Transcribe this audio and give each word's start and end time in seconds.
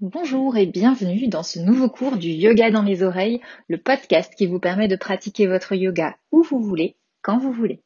Bonjour 0.00 0.56
et 0.56 0.66
bienvenue 0.66 1.26
dans 1.26 1.42
ce 1.42 1.58
nouveau 1.58 1.88
cours 1.88 2.18
du 2.18 2.28
Yoga 2.28 2.70
dans 2.70 2.82
les 2.82 3.02
oreilles, 3.02 3.40
le 3.66 3.78
podcast 3.78 4.32
qui 4.36 4.46
vous 4.46 4.60
permet 4.60 4.86
de 4.86 4.94
pratiquer 4.94 5.48
votre 5.48 5.74
yoga 5.74 6.16
où 6.30 6.44
vous 6.44 6.60
voulez, 6.60 6.94
quand 7.20 7.36
vous 7.38 7.50
voulez. 7.50 7.82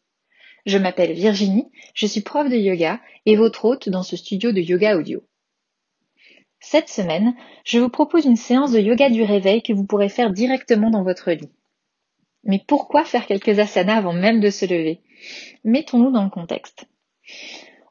Je 0.67 0.77
m'appelle 0.77 1.15
Virginie, 1.15 1.71
je 1.95 2.05
suis 2.05 2.21
prof 2.21 2.51
de 2.51 2.57
yoga 2.57 3.01
et 3.25 3.35
votre 3.35 3.65
hôte 3.65 3.89
dans 3.89 4.03
ce 4.03 4.19
studio 4.19 4.53
de 4.53 4.61
yoga 4.61 4.99
audio. 4.99 5.23
Cette 6.61 6.91
semaine, 6.91 7.35
je 7.65 7.79
vous 7.79 7.89
propose 7.89 8.27
une 8.27 8.37
séance 8.37 8.73
de 8.73 8.81
yoga 8.81 9.09
du 9.09 9.23
réveil 9.23 9.63
que 9.63 9.73
vous 9.73 9.87
pourrez 9.87 10.11
faire 10.11 10.33
directement 10.33 10.91
dans 10.91 11.05
votre 11.05 11.31
lit. 11.31 11.49
Mais 12.45 12.63
pourquoi 12.69 13.07
faire 13.07 13.25
quelques 13.25 13.59
asanas 13.59 13.97
avant 13.97 14.13
même 14.13 14.41
de 14.41 14.51
se 14.51 14.67
lever? 14.67 15.01
Mettons-nous 15.65 16.11
dans 16.11 16.25
le 16.25 16.31
contexte. 16.31 16.85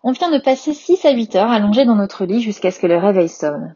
On 0.03 0.11
vient 0.11 0.29
de 0.29 0.38
passer 0.38 0.75
6 0.75 1.05
à 1.05 1.11
8 1.11 1.38
heures 1.38 1.49
allongés 1.49 1.85
dans 1.85 1.95
notre 1.95 2.25
lit 2.25 2.41
jusqu'à 2.41 2.69
ce 2.69 2.79
que 2.79 2.85
le 2.85 2.97
réveil 2.99 3.27
sonne. 3.27 3.75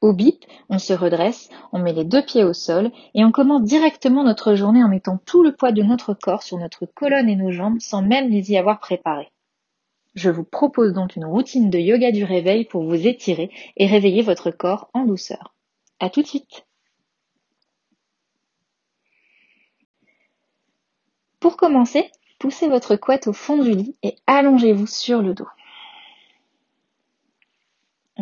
Au 0.00 0.14
bip, 0.14 0.44
on 0.70 0.78
se 0.78 0.94
redresse, 0.94 1.50
on 1.72 1.78
met 1.78 1.92
les 1.92 2.04
deux 2.04 2.24
pieds 2.24 2.44
au 2.44 2.54
sol 2.54 2.90
et 3.14 3.22
on 3.24 3.32
commence 3.32 3.62
directement 3.62 4.24
notre 4.24 4.54
journée 4.54 4.82
en 4.82 4.88
mettant 4.88 5.18
tout 5.26 5.42
le 5.42 5.54
poids 5.54 5.72
de 5.72 5.82
notre 5.82 6.14
corps 6.14 6.42
sur 6.42 6.56
notre 6.56 6.86
colonne 6.86 7.28
et 7.28 7.36
nos 7.36 7.50
jambes 7.50 7.80
sans 7.80 8.00
même 8.00 8.30
les 8.30 8.52
y 8.52 8.56
avoir 8.56 8.80
préparés. 8.80 9.30
Je 10.14 10.30
vous 10.30 10.44
propose 10.44 10.94
donc 10.94 11.16
une 11.16 11.26
routine 11.26 11.68
de 11.68 11.78
yoga 11.78 12.12
du 12.12 12.24
réveil 12.24 12.64
pour 12.64 12.82
vous 12.82 13.06
étirer 13.06 13.50
et 13.76 13.86
réveiller 13.86 14.22
votre 14.22 14.50
corps 14.50 14.90
en 14.94 15.04
douceur. 15.04 15.54
À 16.00 16.08
tout 16.08 16.22
de 16.22 16.26
suite! 16.26 16.66
Pour 21.40 21.56
commencer, 21.56 22.10
poussez 22.38 22.68
votre 22.68 22.96
couette 22.96 23.26
au 23.26 23.32
fond 23.32 23.62
du 23.62 23.72
lit 23.72 23.96
et 24.02 24.16
allongez-vous 24.26 24.86
sur 24.86 25.20
le 25.20 25.34
dos. 25.34 25.48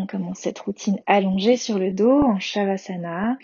Commence 0.08 0.38
cette 0.38 0.60
routine 0.60 1.00
allongée 1.06 1.58
sur 1.58 1.78
le 1.78 1.92
dos 1.92 2.22
en 2.22 2.40
Shavasana. 2.40 3.36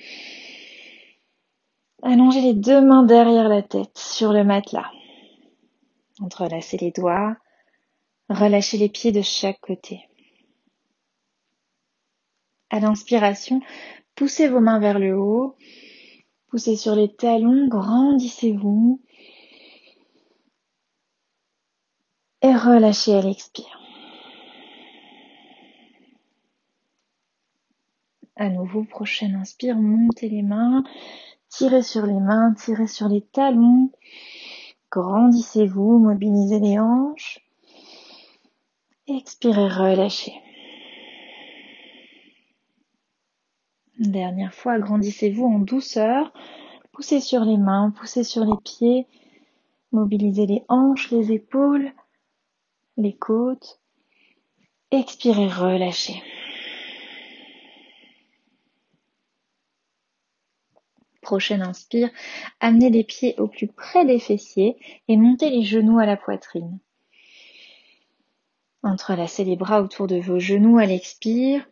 Allongez 2.03 2.41
les 2.41 2.55
deux 2.55 2.81
mains 2.81 3.03
derrière 3.03 3.49
la 3.49 3.63
tête 3.63 3.99
sur 3.99 4.33
le 4.33 4.45
matelas. 4.45 4.91
Entrelacez 6.21 6.79
les 6.79 6.91
doigts. 6.91 7.37
Relâchez 8.31 8.79
les 8.79 8.89
pieds 8.89 9.13
de 9.13 9.21
chaque 9.21 9.61
côté. 9.61 10.09
À 12.71 12.81
l'inspiration, 12.81 13.61
poussez 14.15 14.49
vos 14.49 14.61
mains 14.61 14.81
vers 14.81 14.99
le 14.99 15.19
haut. 15.19 15.57
Poussez 16.49 16.77
sur 16.77 16.95
les 16.95 17.15
talons, 17.15 17.69
grandissez-vous. 17.69 19.03
Et 22.41 22.55
relâchez 22.55 23.15
à 23.15 23.21
l'expire. 23.21 23.74
À 28.45 28.51
nouveau, 28.51 28.85
prochaine 28.85 29.37
inspire, 29.37 29.77
montez 29.77 30.29
les 30.29 30.43
mains, 30.43 30.85
tirez 31.49 31.81
sur 31.83 32.05
les 32.05 32.21
mains, 32.21 32.53
tirez 32.53 32.87
sur 32.87 33.09
les 33.09 33.23
talons, 33.23 33.91
grandissez-vous, 34.91 35.99
mobilisez 35.99 36.61
les 36.61 36.79
hanches. 36.79 37.41
Expirez, 39.09 39.69
relâchez. 39.69 40.35
Dernière 43.99 44.53
fois, 44.53 44.79
grandissez-vous 44.79 45.47
en 45.47 45.59
douceur. 45.61 46.31
Poussez 46.93 47.21
sur 47.21 47.47
les 47.47 47.57
mains, 47.57 47.95
poussez 47.99 48.25
sur 48.25 48.45
les 48.45 48.61
pieds. 48.63 49.07
Mobilisez 49.91 50.45
les 50.45 50.65
hanches, 50.69 51.11
les 51.11 51.33
épaules, 51.33 51.95
les 52.99 53.17
côtes. 53.17 53.81
Expirez, 54.91 55.49
relâchez. 55.49 56.23
Prochaine 61.25 61.63
inspire, 61.63 62.11
amenez 62.61 62.91
les 62.91 63.03
pieds 63.03 63.35
au 63.39 63.49
plus 63.49 63.67
près 63.67 64.05
des 64.05 64.21
fessiers 64.21 64.77
et 65.09 65.17
montez 65.17 65.49
les 65.49 65.65
genoux 65.65 65.99
à 65.99 66.05
la 66.05 66.19
poitrine. 66.19 66.79
Entrelacez 68.83 69.45
les 69.45 69.57
bras 69.57 69.81
autour 69.81 70.07
de 70.07 70.17
vos 70.21 70.39
genoux 70.39 70.79
à 70.79 70.85
l'expire. 70.85 71.67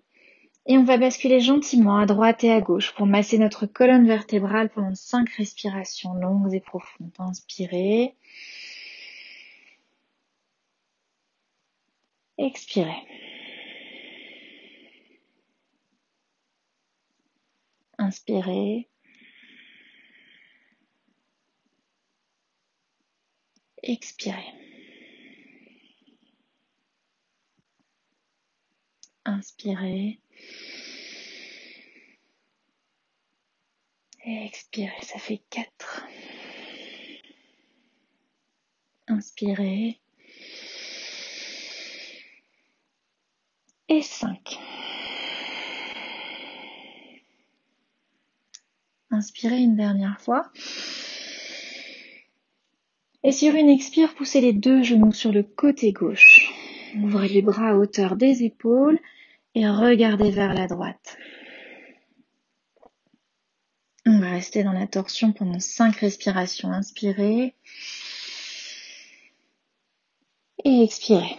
Et 0.65 0.79
on 0.79 0.85
va 0.85 0.97
basculer 0.97 1.41
gentiment 1.41 1.99
à 1.99 2.07
droite 2.07 2.45
et 2.45 2.53
à 2.53 2.61
gauche 2.61 2.95
pour 2.95 3.05
masser 3.07 3.37
notre 3.37 3.67
colonne 3.67 4.07
vertébrale 4.07 4.71
pendant 4.71 4.95
cinq 4.95 5.29
respirations 5.31 6.15
longues 6.15 6.55
et 6.55 6.61
profondes. 6.61 7.11
Inspirez. 7.19 8.15
Expirez. 12.39 13.03
Inspirez. 17.99 18.89
Expirez. 23.93 24.55
Inspirez. 29.27 30.19
Expirez, 34.25 35.03
ça 35.03 35.19
fait 35.19 35.43
4. 35.51 36.07
Inspirez. 39.09 40.01
Et 43.89 44.01
5. 44.01 44.59
Inspirez 49.11 49.59
une 49.59 49.77
dernière 49.77 50.19
fois. 50.19 50.51
Et 53.25 53.33
sur 53.33 53.55
une 53.55 53.69
expire, 53.69 54.15
poussez 54.15 54.41
les 54.41 54.53
deux 54.53 54.83
genoux 54.83 55.13
sur 55.13 55.33
le 55.33 55.43
côté 55.43 55.93
gauche. 55.93 56.53
Ouvrez 57.01 57.29
les 57.29 57.43
bras 57.43 57.71
à 57.71 57.75
hauteur 57.75 58.17
des 58.17 58.43
épaules 58.43 58.99
et 59.55 59.69
regardez 59.69 60.31
vers 60.31 60.55
la 60.55 60.67
droite. 60.67 61.17
On 64.05 64.19
va 64.19 64.31
rester 64.31 64.65
dans 64.65 64.73
la 64.73 64.89
torsion 64.89 65.33
pendant 65.33 65.61
cinq 65.61 65.97
respirations. 65.97 66.73
Inspirez. 66.73 67.55
Et 70.65 70.83
expirez. 70.83 71.37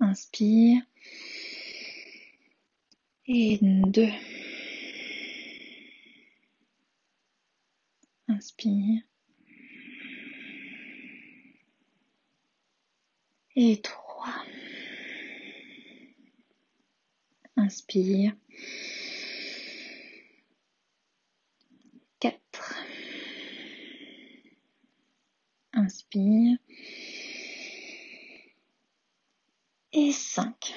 Inspire. 0.00 0.82
Et 3.28 3.58
deux. 3.62 4.10
Inspire. 8.28 9.02
Et 13.54 13.80
trois. 13.80 14.44
Inspire. 17.56 18.34
Quatre. 22.20 22.74
Inspire. 25.72 26.58
Et 29.92 30.12
cinq. 30.12 30.74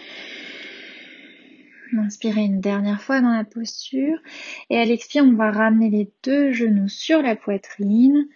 Inspirez 1.98 2.42
une 2.42 2.62
dernière 2.62 3.02
fois 3.02 3.22
dans 3.22 3.36
la 3.36 3.44
posture. 3.44 4.18
Et 4.70 4.78
à 4.78 4.86
l'expire, 4.86 5.24
on 5.24 5.34
va 5.34 5.52
ramener 5.52 5.90
les 5.90 6.12
deux 6.24 6.52
genoux 6.52 6.88
sur 6.88 7.22
la 7.22 7.36
poitrine. 7.36 8.28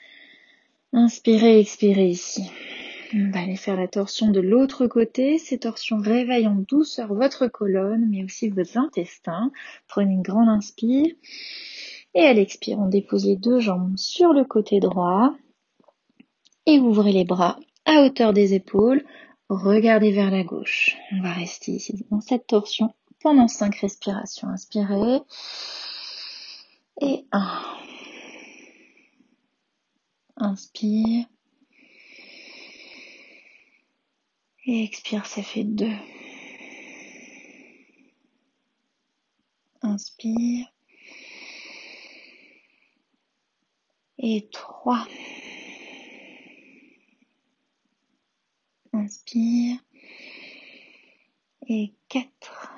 Inspirez, 0.91 1.59
expirez 1.59 2.07
ici. 2.07 2.49
On 3.15 3.29
va 3.29 3.41
aller 3.41 3.55
faire 3.55 3.75
la 3.75 3.87
torsion 3.87 4.31
de 4.31 4.39
l'autre 4.39 4.87
côté. 4.87 5.37
Ces 5.37 5.59
torsions 5.59 5.97
réveillent 5.97 6.47
en 6.47 6.63
douceur 6.67 7.13
votre 7.13 7.47
colonne, 7.47 8.07
mais 8.09 8.23
aussi 8.23 8.49
vos 8.49 8.77
intestins. 8.77 9.51
Prenez 9.87 10.13
une 10.13 10.23
grande 10.23 10.49
inspire. 10.49 11.13
Et 12.15 12.21
à 12.21 12.33
l'expire, 12.33 12.79
on 12.79 12.87
dépose 12.87 13.25
les 13.25 13.35
deux 13.35 13.59
jambes 13.59 13.97
sur 13.97 14.33
le 14.33 14.45
côté 14.45 14.79
droit. 14.79 15.35
Et 16.65 16.79
ouvrez 16.79 17.11
les 17.11 17.25
bras 17.25 17.59
à 17.85 18.03
hauteur 18.03 18.33
des 18.33 18.55
épaules. 18.55 19.03
Regardez 19.49 20.11
vers 20.11 20.31
la 20.31 20.43
gauche. 20.43 20.95
On 21.11 21.21
va 21.21 21.33
rester 21.33 21.73
ici 21.73 22.05
dans 22.09 22.21
cette 22.21 22.47
torsion 22.47 22.93
pendant 23.23 23.47
5 23.47 23.75
respirations. 23.77 24.49
Inspirez. 24.49 25.21
Et 27.01 27.25
1. 27.31 27.63
Inspire. 30.35 31.25
Et 34.65 34.83
expire, 34.83 35.25
ça 35.25 35.41
fait 35.41 35.63
2. 35.63 35.89
Inspire. 39.81 40.67
Et 44.19 44.49
3. 44.51 45.07
Inspire. 48.93 49.79
Et 51.67 51.93
4. 52.09 52.73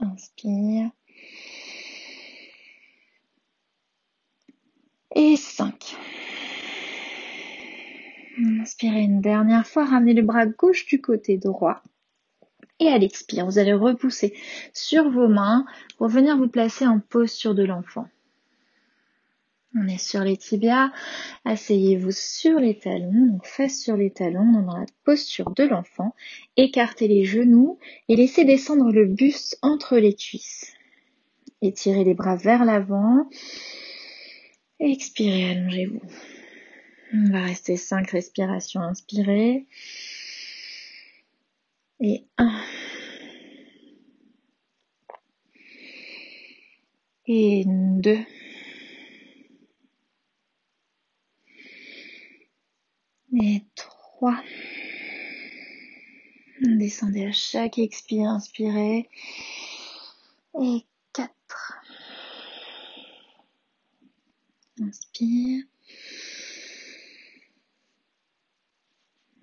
Inspire. 0.00 0.90
Et 5.14 5.36
5. 5.36 5.96
Inspirez 8.60 9.02
une 9.02 9.20
dernière 9.20 9.66
fois, 9.66 9.84
ramenez 9.84 10.14
le 10.14 10.22
bras 10.22 10.46
gauche 10.46 10.86
du 10.86 11.00
côté 11.00 11.36
droit. 11.36 11.82
Et 12.78 12.88
à 12.88 12.96
l'expire, 12.96 13.44
vous 13.44 13.58
allez 13.58 13.74
repousser 13.74 14.34
sur 14.72 15.10
vos 15.10 15.28
mains 15.28 15.66
pour 15.98 16.08
venir 16.08 16.38
vous 16.38 16.48
placer 16.48 16.86
en 16.86 16.98
posture 16.98 17.54
de 17.54 17.64
l'enfant. 17.64 18.08
On 19.76 19.86
est 19.86 19.98
sur 19.98 20.20
les 20.24 20.36
tibias, 20.36 20.90
asseyez-vous 21.44 22.10
sur 22.10 22.58
les 22.58 22.78
talons, 22.78 23.26
donc 23.26 23.46
face 23.46 23.78
sur 23.78 23.96
les 23.96 24.10
talons, 24.10 24.50
dans 24.62 24.76
la 24.76 24.86
posture 25.04 25.52
de 25.52 25.62
l'enfant. 25.62 26.14
Écartez 26.56 27.06
les 27.06 27.24
genoux 27.24 27.78
et 28.08 28.16
laissez 28.16 28.44
descendre 28.44 28.90
le 28.90 29.06
buste 29.06 29.58
entre 29.62 29.96
les 29.98 30.14
cuisses. 30.14 30.72
Étirez 31.62 32.02
les 32.02 32.14
bras 32.14 32.34
vers 32.34 32.64
l'avant. 32.64 33.28
Expirez, 34.80 35.50
allongez-vous. 35.50 36.02
On 37.12 37.30
va 37.30 37.42
rester 37.42 37.76
5 37.76 38.10
respirations 38.10 38.80
inspirées. 38.80 39.66
Et 42.00 42.24
1. 42.38 42.62
Et 47.26 47.64
2. 47.66 48.18
Et 53.32 53.62
3. 53.76 54.42
Descendez 56.62 57.26
à 57.26 57.32
chaque 57.32 57.78
expire, 57.78 58.28
inspirez. 58.28 59.08
Et 60.60 60.84
4. 61.12 61.30
Inspire. 64.80 65.64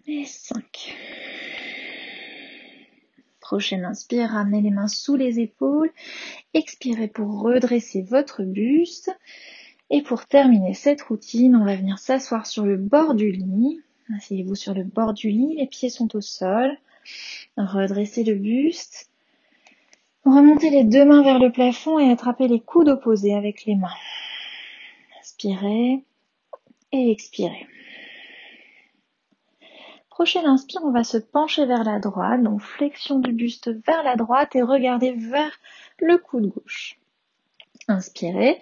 Et 0.06 0.26
5. 0.26 0.96
Prochaine 3.40 3.86
inspire, 3.86 4.32
ramenez 4.32 4.62
les 4.62 4.72
mains 4.72 4.90
sous 4.90 5.16
les 5.16 5.40
épaules. 5.40 5.94
Expirez 6.54 7.08
pour 7.08 7.42
redresser 7.42 8.02
votre 8.02 8.44
buste. 8.44 9.12
Et 9.90 10.02
pour 10.02 10.26
terminer 10.26 10.74
cette 10.74 11.02
routine, 11.02 11.56
on 11.56 11.66
va 11.66 11.76
venir 11.76 11.98
s'asseoir 11.98 12.46
sur 12.46 12.66
le 12.66 12.78
bord 12.78 13.14
du 13.14 13.32
lit. 13.32 13.82
Asseyez-vous 14.16 14.56
sur 14.56 14.74
le 14.74 14.84
bord 14.84 15.14
du 15.14 15.30
lit, 15.30 15.56
les 15.58 15.68
pieds 15.68 15.90
sont 15.90 16.16
au 16.16 16.22
sol. 16.22 16.78
Redressez 17.58 18.24
le 18.24 18.36
buste. 18.36 19.10
Remontez 20.26 20.70
les 20.70 20.84
deux 20.84 21.06
mains 21.06 21.24
vers 21.24 21.40
le 21.40 21.52
plafond 21.52 22.00
et 22.00 22.12
attrapez 22.12 22.48
les 22.48 22.60
coudes 22.60 22.90
opposés 22.90 23.34
avec 23.34 23.66
les 23.66 23.76
mains. 23.76 23.88
Inspirez 25.22 26.04
et 26.92 27.12
expirez. 27.12 27.68
Prochaine 30.10 30.48
inspire, 30.48 30.82
on 30.84 30.92
va 30.92 31.04
se 31.04 31.18
pencher 31.18 31.66
vers 31.66 31.84
la 31.84 32.00
droite, 32.00 32.42
donc 32.42 32.60
flexion 32.60 33.20
du 33.20 33.32
buste 33.32 33.70
vers 33.86 34.04
la 34.04 34.16
droite 34.16 34.56
et 34.56 34.64
regardez 34.64 35.12
vers 35.12 35.60
le 36.00 36.18
coude 36.18 36.48
gauche. 36.48 36.98
Inspirez. 37.88 38.62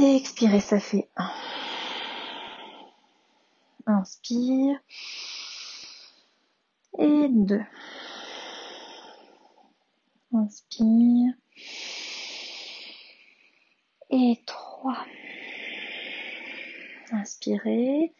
Et 0.00 0.14
expirez, 0.14 0.60
ça 0.60 0.78
fait 0.78 1.08
1. 1.16 1.30
Inspire. 3.86 4.78
Et 7.00 7.26
2. 7.28 7.60
Inspire. 10.32 11.32
Et 14.10 14.40
3. 14.46 15.04
Inspirez. 17.10 18.12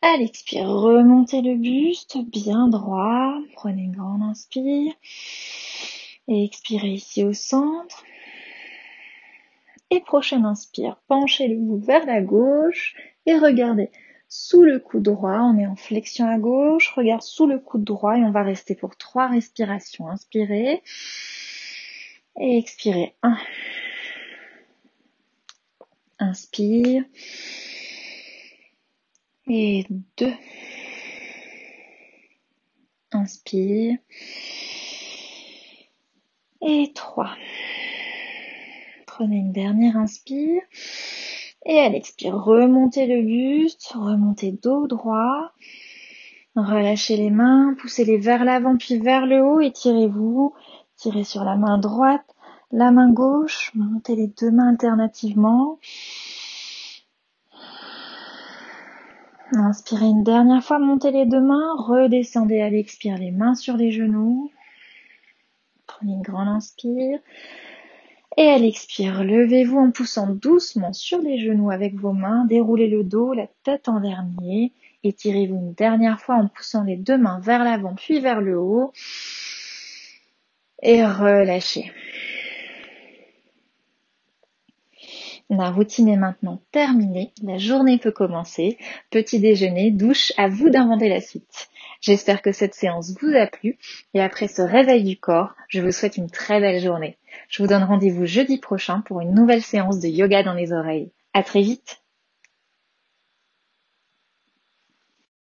À 0.00 0.16
l'expire, 0.16 0.66
remontez 0.66 1.42
le 1.42 1.54
buste 1.54 2.18
bien 2.26 2.66
droit. 2.66 3.36
Prenez 3.54 3.82
une 3.82 3.94
grande 3.94 4.22
inspire. 4.22 4.92
Et 6.26 6.44
expirez 6.44 6.94
ici 6.94 7.22
au 7.22 7.32
centre. 7.32 8.02
Et 9.92 10.00
prochaine 10.00 10.46
inspire, 10.46 10.96
penchez 11.06 11.48
le 11.48 11.56
bout 11.58 11.76
vers 11.76 12.06
la 12.06 12.22
gauche 12.22 12.96
et 13.26 13.36
regardez 13.36 13.90
sous 14.26 14.62
le 14.62 14.78
coude 14.78 15.02
droit. 15.02 15.40
On 15.42 15.58
est 15.58 15.66
en 15.66 15.76
flexion 15.76 16.26
à 16.26 16.38
gauche. 16.38 16.88
Regarde 16.96 17.20
sous 17.20 17.46
le 17.46 17.58
coude 17.58 17.84
droit 17.84 18.16
et 18.16 18.22
on 18.22 18.30
va 18.30 18.42
rester 18.42 18.74
pour 18.74 18.96
trois 18.96 19.28
respirations. 19.28 20.08
Inspirez. 20.08 20.82
Et 22.40 22.56
expirez. 22.56 23.14
Un. 23.22 23.36
Inspire 26.18 27.04
et 29.46 29.84
deux. 30.16 30.32
Inspire. 33.12 33.98
Et 36.62 36.92
trois. 36.94 37.36
Prenez 39.22 39.36
une 39.36 39.52
dernière 39.52 39.96
inspire. 39.96 40.62
Et 41.64 41.78
à 41.78 41.88
l'expire, 41.88 42.34
remontez 42.34 43.06
le 43.06 43.22
buste, 43.22 43.92
remontez 43.94 44.50
dos 44.50 44.88
droit. 44.88 45.52
Relâchez 46.56 47.16
les 47.16 47.30
mains, 47.30 47.76
poussez-les 47.80 48.18
vers 48.18 48.44
l'avant 48.44 48.76
puis 48.76 48.98
vers 48.98 49.26
le 49.26 49.40
haut, 49.44 49.60
étirez-vous. 49.60 50.54
Tirez 50.96 51.22
sur 51.22 51.44
la 51.44 51.54
main 51.54 51.78
droite, 51.78 52.34
la 52.72 52.90
main 52.90 53.12
gauche, 53.12 53.70
montez 53.76 54.16
les 54.16 54.26
deux 54.26 54.50
mains 54.50 54.70
alternativement. 54.70 55.78
Inspirez 59.52 60.06
une 60.06 60.24
dernière 60.24 60.64
fois, 60.64 60.80
montez 60.80 61.12
les 61.12 61.26
deux 61.26 61.40
mains, 61.40 61.76
redescendez 61.78 62.60
à 62.60 62.70
l'expire 62.70 63.18
les 63.18 63.30
mains 63.30 63.54
sur 63.54 63.76
les 63.76 63.92
genoux. 63.92 64.50
Prenez 65.86 66.14
une 66.14 66.22
grande 66.22 66.48
inspire. 66.48 67.20
Et 68.38 68.48
à 68.48 68.58
l'expire, 68.58 69.24
levez-vous 69.24 69.78
en 69.78 69.90
poussant 69.90 70.28
doucement 70.28 70.92
sur 70.92 71.20
les 71.20 71.38
genoux 71.38 71.70
avec 71.70 71.94
vos 71.94 72.12
mains, 72.12 72.46
déroulez 72.46 72.88
le 72.88 73.04
dos, 73.04 73.34
la 73.34 73.46
tête 73.62 73.88
en 73.88 74.00
dernier. 74.00 74.72
Étirez-vous 75.04 75.56
une 75.56 75.74
dernière 75.74 76.20
fois 76.20 76.36
en 76.36 76.48
poussant 76.48 76.84
les 76.84 76.96
deux 76.96 77.18
mains 77.18 77.40
vers 77.40 77.62
l'avant 77.62 77.94
puis 77.94 78.20
vers 78.20 78.40
le 78.40 78.58
haut. 78.58 78.92
Et 80.82 81.04
relâchez. 81.04 81.92
La 85.50 85.70
routine 85.70 86.08
est 86.08 86.16
maintenant 86.16 86.62
terminée, 86.70 87.32
la 87.42 87.58
journée 87.58 87.98
peut 87.98 88.10
commencer. 88.10 88.78
Petit 89.10 89.38
déjeuner, 89.38 89.90
douche, 89.90 90.32
à 90.38 90.48
vous 90.48 90.70
d'inventer 90.70 91.10
la 91.10 91.20
suite. 91.20 91.68
J'espère 92.00 92.40
que 92.40 92.52
cette 92.52 92.74
séance 92.74 93.14
vous 93.20 93.34
a 93.36 93.46
plu 93.46 93.76
et 94.14 94.22
après 94.22 94.48
ce 94.48 94.62
réveil 94.62 95.04
du 95.04 95.18
corps, 95.18 95.54
je 95.68 95.82
vous 95.82 95.92
souhaite 95.92 96.16
une 96.16 96.30
très 96.30 96.58
belle 96.58 96.80
journée. 96.80 97.18
Je 97.52 97.62
vous 97.62 97.68
donne 97.68 97.84
rendez-vous 97.84 98.24
jeudi 98.24 98.56
prochain 98.56 99.02
pour 99.02 99.20
une 99.20 99.34
nouvelle 99.34 99.62
séance 99.62 100.00
de 100.00 100.08
yoga 100.08 100.42
dans 100.42 100.54
les 100.54 100.72
oreilles. 100.72 101.12
À 101.34 101.42
très 101.42 101.60
vite! 101.60 102.01